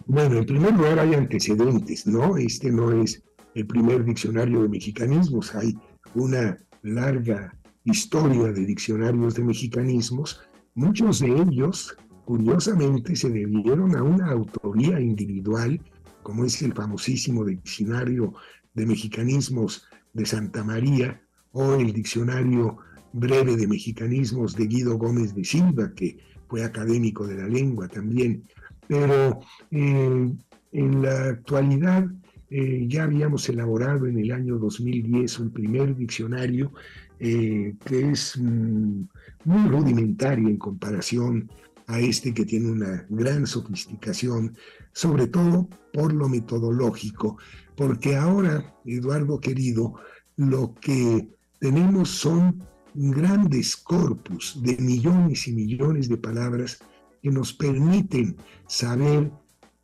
Bueno, 0.05 0.37
en 0.37 0.45
primer 0.45 0.73
lugar 0.73 0.99
hay 0.99 1.13
antecedentes, 1.13 2.07
¿no? 2.07 2.37
Este 2.37 2.71
no 2.71 2.91
es 2.93 3.21
el 3.57 3.65
primer 3.65 4.05
diccionario 4.05 4.61
de 4.61 4.69
mexicanismos. 4.69 5.55
Hay 5.55 5.75
una 6.13 6.55
larga 6.83 7.57
historia 7.85 8.51
de 8.51 8.65
diccionarios 8.65 9.33
de 9.33 9.43
mexicanismos. 9.43 10.39
Muchos 10.75 11.19
de 11.21 11.29
ellos, 11.41 11.97
curiosamente, 12.25 13.15
se 13.15 13.31
debieron 13.31 13.95
a 13.95 14.03
una 14.03 14.27
autoría 14.29 14.99
individual, 14.99 15.81
como 16.21 16.45
es 16.45 16.61
el 16.61 16.73
famosísimo 16.73 17.45
diccionario 17.45 18.35
de 18.75 18.85
mexicanismos 18.85 19.87
de 20.13 20.27
Santa 20.27 20.63
María 20.63 21.19
o 21.51 21.73
el 21.73 21.93
diccionario 21.93 22.77
breve 23.11 23.55
de 23.55 23.65
mexicanismos 23.65 24.55
de 24.55 24.67
Guido 24.67 24.99
Gómez 24.99 25.33
de 25.33 25.43
Silva, 25.43 25.91
que 25.95 26.19
fue 26.47 26.63
académico 26.63 27.25
de 27.25 27.37
la 27.37 27.47
lengua 27.47 27.87
también. 27.87 28.43
Pero 28.87 29.39
eh, 29.71 30.31
en 30.73 31.01
la 31.01 31.29
actualidad 31.29 32.05
eh, 32.49 32.85
ya 32.87 33.03
habíamos 33.03 33.47
elaborado 33.49 34.05
en 34.07 34.17
el 34.19 34.31
año 34.31 34.57
2010 34.57 35.39
un 35.39 35.51
primer 35.51 35.95
diccionario 35.95 36.71
eh, 37.19 37.75
que 37.83 38.11
es 38.11 38.37
mm, 38.37 39.01
muy 39.45 39.69
rudimentario 39.69 40.47
en 40.47 40.57
comparación 40.57 41.49
a 41.87 41.99
este 41.99 42.33
que 42.33 42.45
tiene 42.45 42.69
una 42.71 43.05
gran 43.09 43.47
sofisticación, 43.47 44.55
sobre 44.91 45.27
todo 45.27 45.69
por 45.93 46.13
lo 46.13 46.27
metodológico, 46.29 47.37
porque 47.75 48.15
ahora, 48.15 48.75
Eduardo 48.85 49.39
querido, 49.39 49.95
lo 50.35 50.75
que 50.75 51.27
tenemos 51.59 52.09
son 52.09 52.61
grandes 52.93 53.77
corpus 53.77 54.59
de 54.61 54.77
millones 54.77 55.47
y 55.47 55.53
millones 55.53 56.09
de 56.09 56.17
palabras 56.17 56.79
que 57.21 57.29
nos 57.29 57.53
permiten 57.53 58.35
saber 58.67 59.31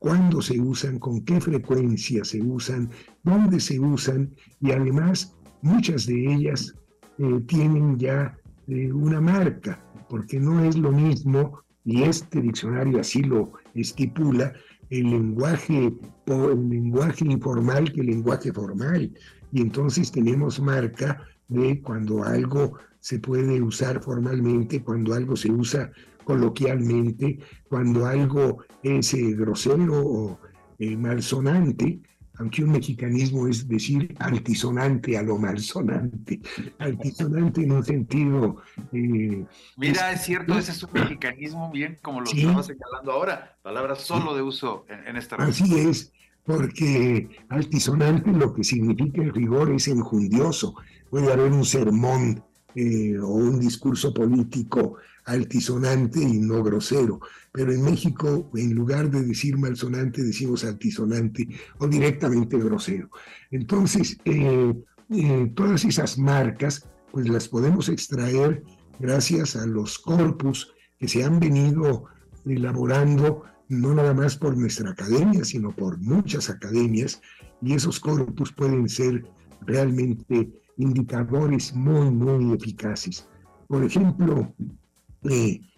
cuándo 0.03 0.41
se 0.41 0.59
usan, 0.59 0.99
con 0.99 1.23
qué 1.23 1.39
frecuencia 1.39 2.25
se 2.25 2.41
usan, 2.41 2.89
dónde 3.23 3.61
se 3.61 3.79
usan 3.79 4.35
y 4.59 4.73
además 4.73 5.33
muchas 5.61 6.05
de 6.05 6.33
ellas 6.33 6.75
eh, 7.19 7.39
tienen 7.47 7.97
ya 7.97 8.37
eh, 8.67 8.91
una 8.91 9.21
marca, 9.21 9.81
porque 10.09 10.41
no 10.41 10.61
es 10.65 10.75
lo 10.75 10.91
mismo, 10.91 11.63
y 11.85 12.03
este 12.03 12.41
diccionario 12.41 12.99
así 12.99 13.21
lo 13.23 13.53
estipula, 13.75 14.51
el 14.89 15.09
lenguaje, 15.09 15.93
el 16.25 16.69
lenguaje 16.69 17.23
informal 17.23 17.89
que 17.93 18.01
el 18.01 18.07
lenguaje 18.07 18.51
formal. 18.51 19.09
Y 19.53 19.61
entonces 19.61 20.11
tenemos 20.11 20.59
marca 20.59 21.25
de 21.47 21.81
cuando 21.81 22.25
algo 22.25 22.73
se 22.99 23.19
puede 23.19 23.61
usar 23.61 24.03
formalmente, 24.03 24.83
cuando 24.83 25.13
algo 25.13 25.37
se 25.37 25.49
usa 25.49 25.91
coloquialmente, 26.23 27.39
cuando 27.69 28.05
algo 28.05 28.63
es 28.81 29.13
eh, 29.13 29.33
grosero 29.33 30.01
o 30.05 30.39
eh, 30.79 30.95
malsonante, 30.95 31.99
aunque 32.39 32.63
un 32.63 32.71
mexicanismo 32.71 33.47
es 33.47 33.67
decir 33.67 34.15
altisonante 34.19 35.17
a 35.17 35.21
lo 35.21 35.37
malsonante, 35.37 36.41
altisonante 36.79 37.61
en 37.63 37.71
un 37.71 37.85
sentido... 37.85 38.57
Eh, 38.91 39.45
Mira, 39.77 40.11
es, 40.11 40.21
cierto, 40.23 40.57
ese 40.57 40.71
es 40.71 40.83
un 40.83 40.89
mexicanismo 40.93 41.71
bien 41.71 41.99
como 42.01 42.21
lo 42.21 42.25
estamos 42.25 42.65
señalando 42.65 43.11
ahora, 43.11 43.57
palabras 43.61 44.01
solo 44.01 44.35
de 44.35 44.41
uso 44.41 44.85
en, 44.89 45.15
esta 45.15 45.35
Así 45.35 45.79
es, 45.79 46.11
porque 46.43 47.29
altisonante 47.49 48.31
lo 48.31 48.53
que 48.53 48.63
significa 48.63 49.21
el 49.21 49.33
rigor 49.33 49.71
es 49.71 49.87
enjundioso, 49.87 50.75
puede 51.09 51.31
haber 51.31 51.51
un 51.51 51.65
sermón 51.65 52.43
o 52.75 53.27
un 53.27 53.59
discurso 53.59 54.11
político 54.11 54.97
altisonante 55.25 56.21
y 56.21 56.39
no 56.39 56.63
grosero. 56.63 57.19
Pero 57.51 57.71
en 57.71 57.83
México, 57.83 58.49
en 58.55 58.73
lugar 58.73 59.09
de 59.09 59.23
decir 59.23 59.57
malsonante, 59.57 60.23
decimos 60.23 60.63
altisonante 60.63 61.47
o 61.77 61.87
directamente 61.87 62.57
grosero. 62.57 63.09
Entonces, 63.51 64.17
eh, 64.25 64.73
eh, 65.09 65.51
todas 65.55 65.85
esas 65.85 66.17
marcas, 66.17 66.87
pues 67.11 67.27
las 67.29 67.47
podemos 67.47 67.89
extraer 67.89 68.63
gracias 68.99 69.55
a 69.55 69.65
los 69.65 69.99
corpus 69.99 70.73
que 70.99 71.07
se 71.07 71.23
han 71.23 71.39
venido 71.39 72.05
elaborando 72.45 73.43
no 73.69 73.93
nada 73.93 74.13
más 74.13 74.37
por 74.37 74.57
nuestra 74.57 74.91
academia, 74.91 75.43
sino 75.43 75.71
por 75.71 75.97
muchas 75.97 76.49
academias, 76.49 77.21
y 77.61 77.73
esos 77.73 77.99
corpus 77.99 78.51
pueden 78.51 78.89
ser 78.89 79.25
realmente 79.61 80.49
indicadores 80.77 81.73
muy, 81.73 82.11
muy 82.11 82.53
eficaces. 82.53 83.27
Por 83.67 83.83
ejemplo, 83.83 84.53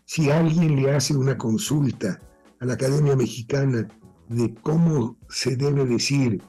si 0.06 0.30
alguien 0.30 0.76
le 0.76 0.92
hace 0.92 1.16
una 1.16 1.38
consulta 1.38 2.20
a 2.60 2.66
la 2.66 2.74
Academia 2.74 3.16
Mexicana 3.16 3.88
de 4.30 4.54
cómo 4.62 5.18
se 5.30 5.56
debe 5.56 5.86
decir 5.86 6.42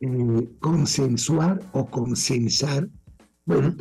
eh, 0.00 0.48
consensuar 0.60 1.60
o 1.72 1.86
consensar, 1.86 2.88
bueno, 3.44 3.74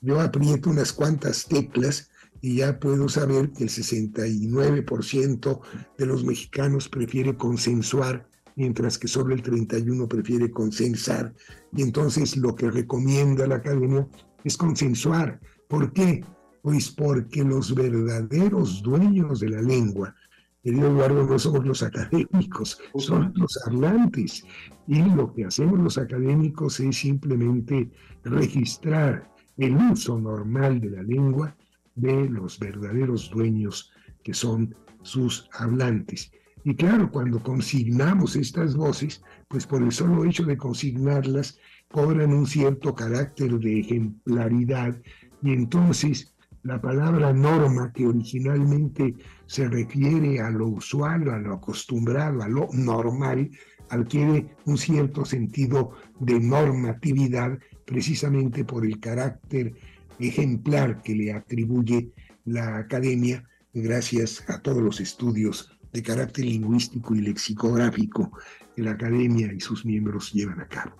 yo 0.00 0.20
aprieto 0.20 0.70
unas 0.70 0.92
cuantas 0.92 1.46
teclas 1.46 2.10
y 2.40 2.56
ya 2.56 2.78
puedo 2.78 3.08
saber 3.08 3.50
que 3.52 3.64
el 3.64 3.70
69% 3.70 5.60
de 5.98 6.06
los 6.06 6.24
mexicanos 6.24 6.88
prefiere 6.88 7.36
consensuar, 7.36 8.26
mientras 8.56 8.96
que 8.98 9.08
solo 9.08 9.34
el 9.34 9.42
31% 9.42 10.08
prefiere 10.08 10.50
consensar. 10.50 11.34
Y 11.76 11.82
entonces 11.82 12.36
lo 12.36 12.54
que 12.54 12.70
recomienda 12.70 13.46
la 13.46 13.56
academia 13.56 14.08
es 14.44 14.56
consensuar. 14.56 15.38
¿Por 15.68 15.92
qué? 15.92 16.24
Pues 16.62 16.90
porque 16.90 17.42
los 17.42 17.74
verdaderos 17.74 18.82
dueños 18.82 19.40
de 19.40 19.48
la 19.48 19.62
lengua, 19.62 20.14
querido 20.62 20.88
Eduardo, 20.88 21.24
no 21.24 21.38
somos 21.38 21.66
los 21.66 21.82
académicos, 21.82 22.80
son 22.98 23.32
los 23.34 23.58
hablantes. 23.66 24.44
Y 24.86 25.02
lo 25.02 25.32
que 25.32 25.46
hacemos 25.46 25.78
los 25.78 25.96
académicos 25.96 26.80
es 26.80 26.96
simplemente 26.96 27.90
registrar 28.24 29.30
el 29.56 29.76
uso 29.76 30.18
normal 30.18 30.80
de 30.80 30.90
la 30.90 31.02
lengua 31.02 31.56
de 31.94 32.28
los 32.28 32.58
verdaderos 32.58 33.30
dueños 33.30 33.92
que 34.22 34.34
son 34.34 34.74
sus 35.02 35.48
hablantes. 35.52 36.30
Y 36.64 36.74
claro, 36.74 37.10
cuando 37.10 37.42
consignamos 37.42 38.36
estas 38.36 38.76
voces, 38.76 39.22
pues 39.48 39.66
por 39.66 39.82
el 39.82 39.92
solo 39.92 40.24
hecho 40.24 40.44
de 40.44 40.58
consignarlas, 40.58 41.58
cobran 41.90 42.32
un 42.32 42.46
cierto 42.46 42.94
carácter 42.94 43.58
de 43.58 43.80
ejemplaridad 43.80 45.00
y 45.42 45.52
entonces 45.52 46.34
la 46.62 46.80
palabra 46.80 47.32
norma, 47.32 47.92
que 47.92 48.06
originalmente 48.06 49.14
se 49.46 49.68
refiere 49.68 50.40
a 50.40 50.50
lo 50.50 50.68
usual, 50.68 51.28
a 51.30 51.38
lo 51.38 51.54
acostumbrado, 51.54 52.42
a 52.42 52.48
lo 52.48 52.68
normal, 52.72 53.50
adquiere 53.88 54.54
un 54.66 54.76
cierto 54.76 55.24
sentido 55.24 55.92
de 56.18 56.38
normatividad 56.38 57.58
precisamente 57.84 58.64
por 58.64 58.84
el 58.84 59.00
carácter 59.00 59.74
ejemplar 60.18 61.02
que 61.02 61.14
le 61.14 61.32
atribuye 61.32 62.12
la 62.44 62.78
academia 62.78 63.44
gracias 63.72 64.44
a 64.48 64.60
todos 64.60 64.82
los 64.82 65.00
estudios 65.00 65.72
de 65.92 66.02
carácter 66.02 66.44
lingüístico 66.44 67.14
y 67.14 67.20
lexicográfico 67.20 68.30
que 68.76 68.82
la 68.82 68.92
academia 68.92 69.52
y 69.52 69.60
sus 69.60 69.84
miembros 69.84 70.32
llevan 70.32 70.60
a 70.60 70.68
cabo. 70.68 70.94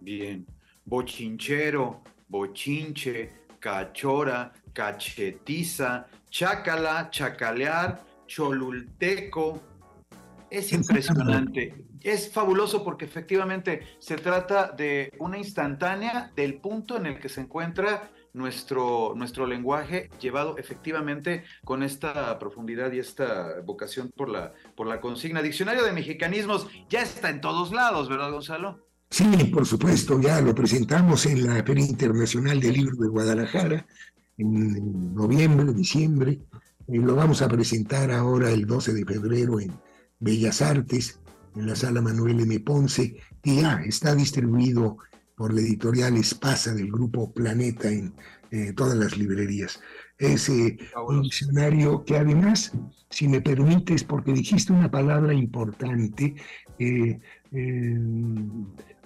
Bien, 0.00 0.46
bochinchero, 0.84 2.02
bochinche, 2.28 3.45
cachora, 3.66 4.52
cachetiza, 4.72 6.06
chácala, 6.30 7.10
chacalear, 7.10 8.00
cholulteco. 8.28 9.60
Es 10.48 10.72
impresionante. 10.72 11.74
Es 12.00 12.32
fabuloso 12.32 12.84
porque 12.84 13.06
efectivamente 13.06 13.96
se 13.98 14.18
trata 14.18 14.70
de 14.70 15.12
una 15.18 15.36
instantánea 15.36 16.30
del 16.36 16.60
punto 16.60 16.96
en 16.96 17.06
el 17.06 17.18
que 17.18 17.28
se 17.28 17.40
encuentra 17.40 18.08
nuestro, 18.34 19.14
nuestro 19.16 19.48
lenguaje 19.48 20.10
llevado 20.20 20.56
efectivamente 20.58 21.42
con 21.64 21.82
esta 21.82 22.38
profundidad 22.38 22.92
y 22.92 23.00
esta 23.00 23.62
vocación 23.64 24.12
por 24.16 24.28
la, 24.28 24.52
por 24.76 24.86
la 24.86 25.00
consigna. 25.00 25.42
Diccionario 25.42 25.82
de 25.82 25.90
mexicanismos 25.90 26.68
ya 26.88 27.02
está 27.02 27.30
en 27.30 27.40
todos 27.40 27.72
lados, 27.72 28.08
¿verdad, 28.08 28.30
Gonzalo? 28.30 28.85
Sí, 29.10 29.24
por 29.52 29.66
supuesto, 29.66 30.20
ya 30.20 30.40
lo 30.40 30.54
presentamos 30.54 31.26
en 31.26 31.46
la 31.46 31.62
Feria 31.62 31.86
Internacional 31.86 32.60
del 32.60 32.72
Libro 32.72 32.96
de 32.96 33.08
Guadalajara 33.08 33.86
en 34.36 35.14
noviembre, 35.14 35.72
diciembre. 35.72 36.40
Y 36.88 36.98
lo 36.98 37.14
vamos 37.16 37.42
a 37.42 37.48
presentar 37.48 38.10
ahora 38.12 38.50
el 38.50 38.66
12 38.66 38.92
de 38.94 39.04
febrero 39.04 39.60
en 39.60 39.72
Bellas 40.20 40.62
Artes, 40.62 41.20
en 41.54 41.66
la 41.66 41.76
sala 41.76 42.00
Manuel 42.00 42.40
M. 42.40 42.60
Ponce, 42.60 43.16
y 43.42 43.60
ya 43.60 43.82
está 43.84 44.14
distribuido 44.14 44.98
por 45.36 45.52
la 45.52 45.60
editorial 45.60 46.16
Espasa 46.16 46.74
del 46.74 46.90
grupo 46.90 47.32
Planeta 47.32 47.90
en 47.90 48.14
eh, 48.50 48.72
todas 48.72 48.96
las 48.96 49.16
librerías. 49.16 49.80
Es 50.18 50.48
eh, 50.48 50.78
un 51.06 51.22
diccionario 51.22 52.04
que 52.04 52.16
además, 52.16 52.72
si 53.10 53.28
me 53.28 53.40
permites, 53.40 54.04
porque 54.04 54.32
dijiste 54.32 54.72
una 54.72 54.90
palabra 54.90 55.34
importante, 55.34 56.34
eh, 56.78 57.20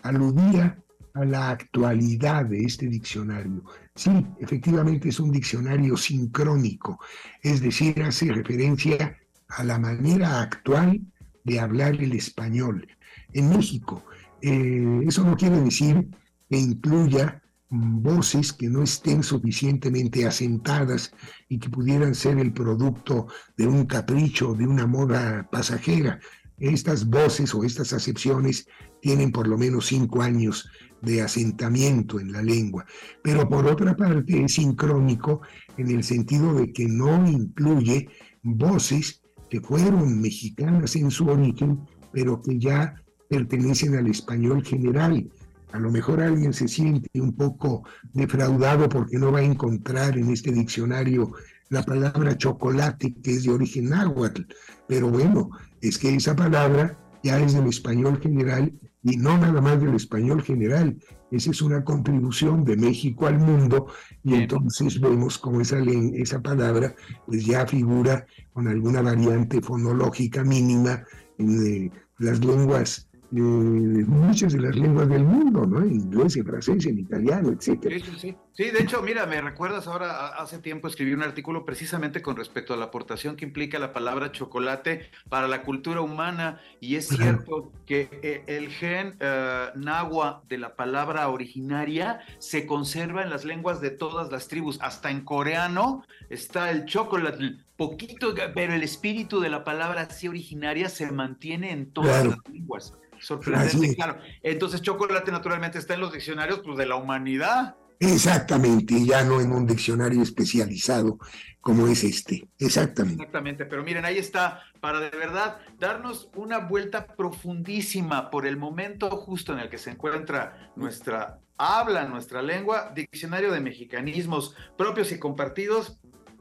aludía 0.02 0.78
a 1.14 1.24
la 1.24 1.50
actualidad 1.50 2.44
de 2.46 2.64
este 2.64 2.86
diccionario. 2.86 3.64
Sí, 3.94 4.26
efectivamente 4.38 5.08
es 5.08 5.18
un 5.20 5.32
diccionario 5.32 5.96
sincrónico, 5.96 7.00
es 7.42 7.60
decir, 7.60 8.00
hace 8.02 8.32
referencia 8.32 9.18
a 9.48 9.64
la 9.64 9.78
manera 9.78 10.40
actual 10.40 11.00
de 11.44 11.58
hablar 11.58 11.94
el 11.94 12.12
español. 12.12 12.86
En 13.32 13.50
México, 13.50 14.04
eso 14.40 15.24
no 15.24 15.36
quiere 15.36 15.60
decir 15.60 16.08
que 16.48 16.58
incluya 16.58 17.42
voces 17.72 18.52
que 18.52 18.68
no 18.68 18.82
estén 18.82 19.22
suficientemente 19.22 20.26
asentadas 20.26 21.12
y 21.48 21.58
que 21.58 21.68
pudieran 21.68 22.14
ser 22.14 22.38
el 22.38 22.52
producto 22.52 23.28
de 23.56 23.66
un 23.66 23.86
capricho, 23.86 24.54
de 24.54 24.66
una 24.66 24.86
moda 24.86 25.48
pasajera. 25.50 26.20
Estas 26.58 27.08
voces 27.08 27.54
o 27.54 27.64
estas 27.64 27.92
acepciones 27.92 28.66
tienen 29.00 29.32
por 29.32 29.46
lo 29.46 29.58
menos 29.58 29.86
cinco 29.86 30.22
años 30.22 30.70
de 31.02 31.22
asentamiento 31.22 32.20
en 32.20 32.32
la 32.32 32.42
lengua, 32.42 32.84
pero 33.22 33.48
por 33.48 33.66
otra 33.66 33.96
parte 33.96 34.44
es 34.44 34.54
sincrónico 34.54 35.40
en 35.76 35.88
el 35.90 36.04
sentido 36.04 36.54
de 36.54 36.72
que 36.72 36.86
no 36.86 37.26
incluye 37.26 38.08
voces 38.42 39.22
que 39.48 39.60
fueron 39.60 40.20
mexicanas 40.20 40.96
en 40.96 41.10
su 41.10 41.26
origen, 41.28 41.80
pero 42.12 42.42
que 42.42 42.58
ya 42.58 42.94
pertenecen 43.28 43.96
al 43.96 44.08
español 44.08 44.64
general, 44.64 45.30
a 45.72 45.78
lo 45.78 45.90
mejor 45.90 46.20
alguien 46.20 46.52
se 46.52 46.68
siente 46.68 47.20
un 47.20 47.34
poco 47.34 47.84
defraudado 48.12 48.88
porque 48.88 49.18
no 49.18 49.30
va 49.30 49.38
a 49.38 49.44
encontrar 49.44 50.18
en 50.18 50.30
este 50.30 50.50
diccionario 50.52 51.32
la 51.68 51.84
palabra 51.84 52.36
chocolate, 52.36 53.14
que 53.22 53.30
es 53.30 53.44
de 53.44 53.50
origen 53.50 53.90
náhuatl. 53.90 54.42
Pero 54.88 55.08
bueno, 55.08 55.50
es 55.80 55.96
que 55.98 56.14
esa 56.14 56.34
palabra 56.34 56.98
ya 57.22 57.38
es 57.38 57.54
del 57.54 57.68
español 57.68 58.20
general 58.20 58.72
y 59.02 59.16
no 59.16 59.38
nada 59.38 59.60
más 59.60 59.80
del 59.80 59.94
español 59.94 60.42
general. 60.42 60.96
Esa 61.30 61.50
es 61.50 61.62
una 61.62 61.84
contribución 61.84 62.64
de 62.64 62.76
México 62.76 63.26
al 63.26 63.38
mundo 63.38 63.86
y 64.22 64.34
entonces 64.34 65.00
vemos 65.00 65.38
como 65.38 65.60
esa, 65.60 65.78
esa 66.14 66.40
palabra 66.40 66.94
pues 67.26 67.44
ya 67.46 67.66
figura 67.66 68.26
con 68.52 68.68
alguna 68.68 69.00
variante 69.00 69.60
fonológica 69.62 70.44
mínima 70.44 71.04
en 71.38 71.66
eh, 71.66 71.90
las 72.18 72.44
lenguas 72.44 73.10
muchas 73.33 74.53
de 74.53 74.61
las 74.61 74.77
lenguas 74.77 75.09
del 75.09 75.25
mundo, 75.25 75.66
¿no? 75.66 75.83
En 75.83 75.93
inglés, 75.93 76.37
en 76.37 76.45
francés, 76.45 76.87
en 76.87 76.99
italiano, 76.99 77.51
etc. 77.51 77.81
Sí, 77.83 78.01
sí, 78.01 78.12
sí. 78.19 78.37
sí, 78.53 78.71
de 78.71 78.83
hecho, 78.83 79.03
mira, 79.03 79.27
me 79.27 79.40
recuerdas 79.40 79.87
ahora, 79.87 80.29
hace 80.29 80.59
tiempo 80.59 80.88
escribí 80.88 81.12
un 81.12 81.23
artículo 81.23 81.64
precisamente 81.64 82.23
con 82.23 82.37
respecto 82.37 82.75
a 82.75 82.77
la 82.77 82.87
aportación 82.87 83.37
que 83.37 83.45
implica 83.45 83.79
la 83.79 83.93
palabra 83.93 84.33
chocolate 84.33 85.11
para 85.29 85.49
la 85.49 85.62
cultura 85.62 86.01
humana, 86.01 86.61
y 86.81 86.97
es 86.97 87.09
cierto 87.09 87.73
que 87.87 88.09
eh, 88.23 88.45
el 88.47 88.69
gen 88.69 89.16
uh, 89.21 89.79
nahua 89.79 90.43
de 90.49 90.59
la 90.59 90.75
palabra 90.75 91.29
originaria 91.29 92.21
se 92.38 92.66
conserva 92.66 93.23
en 93.23 93.31
las 93.31 93.45
lenguas 93.45 93.81
de 93.81 93.90
todas 93.90 94.33
las 94.33 94.49
tribus, 94.49 94.79
hasta 94.81 95.11
en 95.11 95.23
coreano 95.23 96.05
está 96.29 96.71
el 96.71 96.85
chocolate, 96.85 97.59
poquito, 97.77 98.35
pero 98.55 98.75
el 98.75 98.83
espíritu 98.83 99.40
de 99.40 99.51
la 99.51 99.64
palabra 99.64 100.03
así 100.03 100.29
originaria 100.29 100.88
se 100.88 101.11
mantiene 101.11 101.73
en 101.73 101.90
todas 101.90 102.27
las 102.27 102.38
lenguas. 102.53 102.95
Sorprendente, 103.20 103.94
claro. 103.94 104.18
Entonces, 104.42 104.83
chocolate 104.83 105.30
naturalmente 105.30 105.78
está 105.78 105.94
en 105.94 106.00
los 106.00 106.12
diccionarios 106.12 106.61
pues, 106.64 106.76
de 106.78 106.87
la 106.87 106.96
humanidad. 106.96 107.76
Exactamente, 108.00 109.04
ya 109.04 109.22
no 109.24 109.42
en 109.42 109.52
un 109.52 109.66
diccionario 109.66 110.22
especializado 110.22 111.18
como 111.61 111.87
es 111.87 112.02
este. 112.02 112.48
Exactamente. 112.59 113.22
Exactamente, 113.22 113.66
pero 113.66 113.85
miren, 113.85 114.06
ahí 114.06 114.16
está, 114.16 114.62
para 114.80 115.00
de 115.00 115.11
verdad 115.11 115.59
darnos 115.78 116.30
una 116.35 116.61
vuelta 116.61 117.06
profundísima 117.06 118.30
por 118.30 118.46
el 118.46 118.56
momento 118.56 119.11
justo 119.11 119.52
en 119.52 119.59
el 119.59 119.68
que 119.68 119.76
se 119.76 119.90
encuentra 119.90 120.72
nuestra 120.76 121.40
habla, 121.59 122.06
nuestra 122.06 122.40
lengua, 122.40 122.90
diccionario 122.94 123.52
de 123.52 123.61
mexicanismos 123.61 124.56
propios 124.78 125.12
y 125.12 125.18
compartidos 125.18 126.00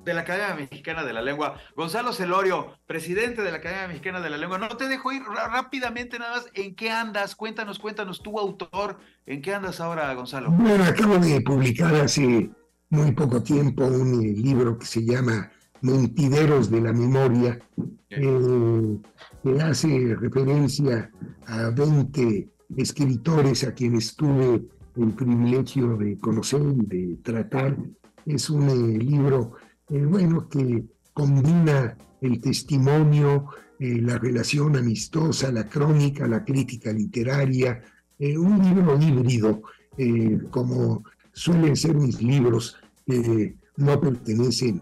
de 0.10 0.16
la 0.16 0.22
Academia 0.22 0.56
Mexicana 0.56 1.04
de 1.04 1.14
la 1.14 1.22
Lengua. 1.22 1.56
Gonzalo 1.76 2.14
Celorio, 2.14 2.74
presidente 2.88 3.44
de 3.44 3.52
la 3.52 3.58
Academia 3.58 3.88
Mexicana 3.88 4.20
de 4.20 4.30
la 4.30 4.38
Lengua. 4.38 4.58
No 4.58 4.70
te 4.70 4.88
dejo 4.88 5.12
ir 5.12 5.22
rápidamente 5.24 6.18
nada 6.18 6.38
más. 6.38 6.48
¿En 6.54 6.76
qué 6.76 6.90
andas? 6.90 7.36
Cuéntanos, 7.36 7.78
cuéntanos, 7.80 8.22
tu 8.22 8.40
autor. 8.40 8.98
¿En 9.26 9.42
qué 9.42 9.54
andas 9.54 9.80
ahora, 9.80 10.14
Gonzalo? 10.16 10.50
Bueno, 10.52 10.84
acabo 10.84 11.18
de 11.20 11.42
publicar 11.42 11.94
hace 11.96 12.50
muy 12.90 13.12
poco 13.12 13.44
tiempo 13.44 13.86
un 13.86 14.20
libro 14.42 14.78
que 14.80 14.86
se 14.88 15.06
llama 15.06 15.52
Mentideros 15.82 16.72
de 16.72 16.82
la 16.82 16.92
Memoria, 16.92 17.60
eh, 18.10 18.98
que 19.44 19.62
hace 19.62 20.16
referencia 20.20 21.12
a 21.46 21.70
20 21.70 22.50
escritores 22.78 23.64
a 23.64 23.74
quienes 23.74 24.16
tuve 24.16 24.64
el 24.98 25.12
privilegio 25.14 25.98
de 25.98 26.18
conocer 26.18 26.62
y 26.62 26.86
de 26.86 27.18
tratar. 27.18 27.78
Es 28.26 28.50
un 28.50 28.70
eh, 28.70 28.98
libro, 28.98 29.54
eh, 29.90 30.06
bueno, 30.06 30.48
que 30.48 30.86
combina 31.14 31.98
el 32.22 32.42
testimonio, 32.42 33.48
eh, 33.80 34.02
la 34.02 34.18
relación 34.18 34.76
amistosa, 34.76 35.52
la 35.52 35.68
crónica, 35.68 36.28
la 36.28 36.44
crítica 36.44 36.92
literaria, 36.92 37.82
un 38.20 38.62
libro 38.62 39.02
híbrido, 39.02 39.62
como 40.52 41.06
suelen 41.32 41.78
ser 41.78 41.96
mis 41.96 42.22
libros, 42.22 42.76
que 43.06 43.56
no 43.78 44.02
pertenecen 44.02 44.82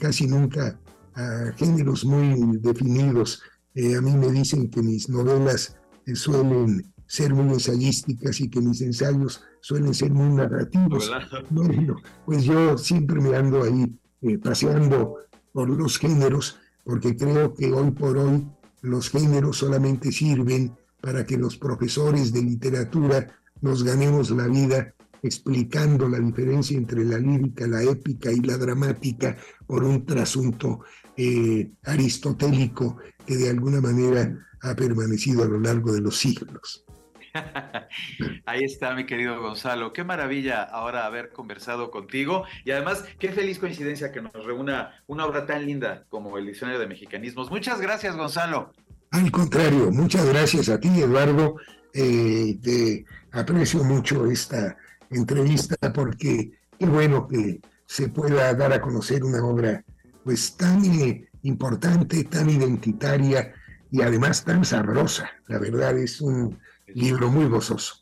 casi 0.00 0.26
nunca 0.26 0.80
a 1.14 1.52
géneros 1.56 2.04
muy 2.04 2.58
definidos. 2.58 3.40
a 3.76 4.00
mí 4.00 4.16
me 4.16 4.32
dicen 4.32 4.68
que 4.68 4.82
mis 4.82 5.08
novelas 5.08 5.76
suelen 6.14 6.92
ser 7.12 7.34
muy 7.34 7.52
ensayísticas 7.52 8.40
y 8.40 8.48
que 8.48 8.62
mis 8.62 8.80
ensayos 8.80 9.44
suelen 9.60 9.92
ser 9.92 10.12
muy 10.12 10.34
narrativos. 10.34 11.10
Bueno, 11.50 11.96
pues 12.24 12.42
yo 12.44 12.78
siempre 12.78 13.20
me 13.20 13.36
ando 13.36 13.62
ahí 13.62 13.84
eh, 14.22 14.38
paseando 14.38 15.16
por 15.52 15.68
los 15.68 15.98
géneros, 15.98 16.58
porque 16.84 17.16
creo 17.16 17.54
que 17.54 17.72
hoy 17.72 17.90
por 17.90 18.16
hoy 18.18 18.46
los 18.80 19.10
géneros 19.10 19.58
solamente 19.58 20.10
sirven 20.12 20.76
para 21.00 21.26
que 21.26 21.36
los 21.36 21.56
profesores 21.56 22.32
de 22.32 22.42
literatura 22.42 23.28
nos 23.60 23.82
ganemos 23.82 24.30
la 24.30 24.46
vida 24.46 24.94
explicando 25.22 26.08
la 26.08 26.18
diferencia 26.18 26.76
entre 26.76 27.04
la 27.04 27.18
lírica, 27.18 27.66
la 27.66 27.82
épica 27.82 28.32
y 28.32 28.40
la 28.40 28.56
dramática 28.56 29.36
por 29.66 29.84
un 29.84 30.04
trasunto 30.04 30.80
eh, 31.16 31.70
aristotélico 31.84 32.96
que 33.24 33.36
de 33.36 33.50
alguna 33.50 33.80
manera 33.80 34.36
ha 34.62 34.74
permanecido 34.74 35.42
a 35.42 35.46
lo 35.46 35.60
largo 35.60 35.92
de 35.92 36.00
los 36.00 36.18
siglos. 36.18 36.84
Ahí 38.46 38.64
está, 38.64 38.94
mi 38.94 39.06
querido 39.06 39.40
Gonzalo. 39.40 39.92
Qué 39.92 40.04
maravilla 40.04 40.62
ahora 40.62 41.06
haber 41.06 41.30
conversado 41.30 41.90
contigo 41.90 42.44
y 42.64 42.70
además 42.70 43.04
qué 43.18 43.32
feliz 43.32 43.58
coincidencia 43.58 44.12
que 44.12 44.20
nos 44.20 44.44
reúna 44.44 45.02
una 45.06 45.26
obra 45.26 45.46
tan 45.46 45.66
linda 45.66 46.04
como 46.08 46.36
el 46.38 46.46
Diccionario 46.46 46.80
de 46.80 46.86
Mexicanismos. 46.86 47.50
Muchas 47.50 47.80
gracias, 47.80 48.16
Gonzalo. 48.16 48.72
Al 49.10 49.30
contrario, 49.30 49.90
muchas 49.90 50.26
gracias 50.26 50.68
a 50.68 50.80
ti, 50.80 50.88
Eduardo. 50.88 51.56
Eh, 51.94 52.58
te 52.62 53.04
aprecio 53.32 53.84
mucho 53.84 54.26
esta 54.26 54.76
entrevista 55.10 55.76
porque 55.92 56.52
qué 56.78 56.86
bueno 56.86 57.28
que 57.28 57.60
se 57.86 58.08
pueda 58.08 58.54
dar 58.54 58.72
a 58.72 58.80
conocer 58.80 59.22
una 59.22 59.44
obra 59.44 59.84
pues 60.24 60.56
tan 60.56 60.84
eh, 60.84 61.28
importante, 61.42 62.24
tan 62.24 62.48
identitaria 62.48 63.52
y 63.90 64.00
además 64.00 64.44
tan 64.44 64.64
sabrosa. 64.64 65.30
La 65.48 65.58
verdad 65.58 65.98
es 65.98 66.22
un 66.22 66.58
libro 66.94 67.30
muy 67.30 67.46
gozoso. 67.46 67.96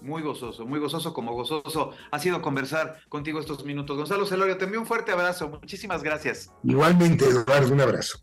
Muy 0.00 0.22
gozoso, 0.22 0.64
muy 0.66 0.80
gozoso 0.80 1.12
como 1.12 1.34
gozoso 1.34 1.92
ha 2.10 2.18
sido 2.18 2.40
conversar 2.40 3.00
contigo 3.08 3.38
estos 3.38 3.64
minutos. 3.64 3.98
Gonzalo 3.98 4.24
Celorio, 4.24 4.56
te 4.56 4.64
envío 4.64 4.80
un 4.80 4.86
fuerte 4.86 5.12
abrazo. 5.12 5.50
Muchísimas 5.50 6.02
gracias. 6.02 6.50
Igualmente, 6.64 7.26
Eduardo, 7.26 7.72
un 7.72 7.80
abrazo. 7.82 8.18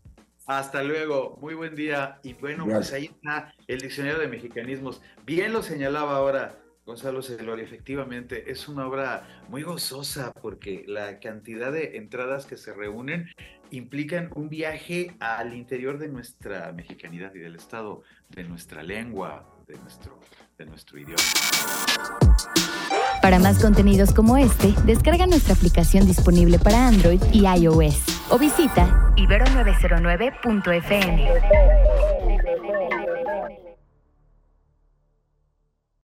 Hasta 0.46 0.82
luego, 0.82 1.38
muy 1.40 1.54
buen 1.54 1.76
día. 1.76 2.18
Y 2.24 2.32
bueno, 2.32 2.64
pues 2.64 2.92
ahí 2.92 3.04
está 3.04 3.54
el 3.68 3.80
diccionario 3.80 4.18
de 4.18 4.28
mexicanismos. 4.28 5.00
Bien 5.24 5.52
lo 5.52 5.62
señalaba 5.62 6.16
ahora 6.16 6.58
Gonzalo 6.88 7.20
Celorio, 7.20 7.66
efectivamente, 7.66 8.50
es 8.50 8.66
una 8.66 8.86
obra 8.86 9.44
muy 9.50 9.62
gozosa 9.62 10.32
porque 10.40 10.84
la 10.86 11.20
cantidad 11.20 11.70
de 11.70 11.98
entradas 11.98 12.46
que 12.46 12.56
se 12.56 12.72
reúnen 12.72 13.28
implican 13.70 14.30
un 14.34 14.48
viaje 14.48 15.14
al 15.20 15.52
interior 15.52 15.98
de 15.98 16.08
nuestra 16.08 16.72
mexicanidad 16.72 17.34
y 17.34 17.40
del 17.40 17.56
estado 17.56 18.04
de 18.30 18.44
nuestra 18.44 18.82
lengua, 18.82 19.46
de 19.68 19.76
nuestro, 20.64 20.98
idioma. 20.98 21.22
Para 23.20 23.38
más 23.38 23.60
contenidos 23.60 24.14
como 24.14 24.38
este, 24.38 24.74
descarga 24.84 25.26
nuestra 25.26 25.52
aplicación 25.54 26.06
disponible 26.06 26.58
para 26.58 26.88
Android 26.88 27.20
y 27.32 27.46
iOS 27.46 28.02
o 28.30 28.38
visita 28.38 29.12
ibero909.fm. 29.16 31.28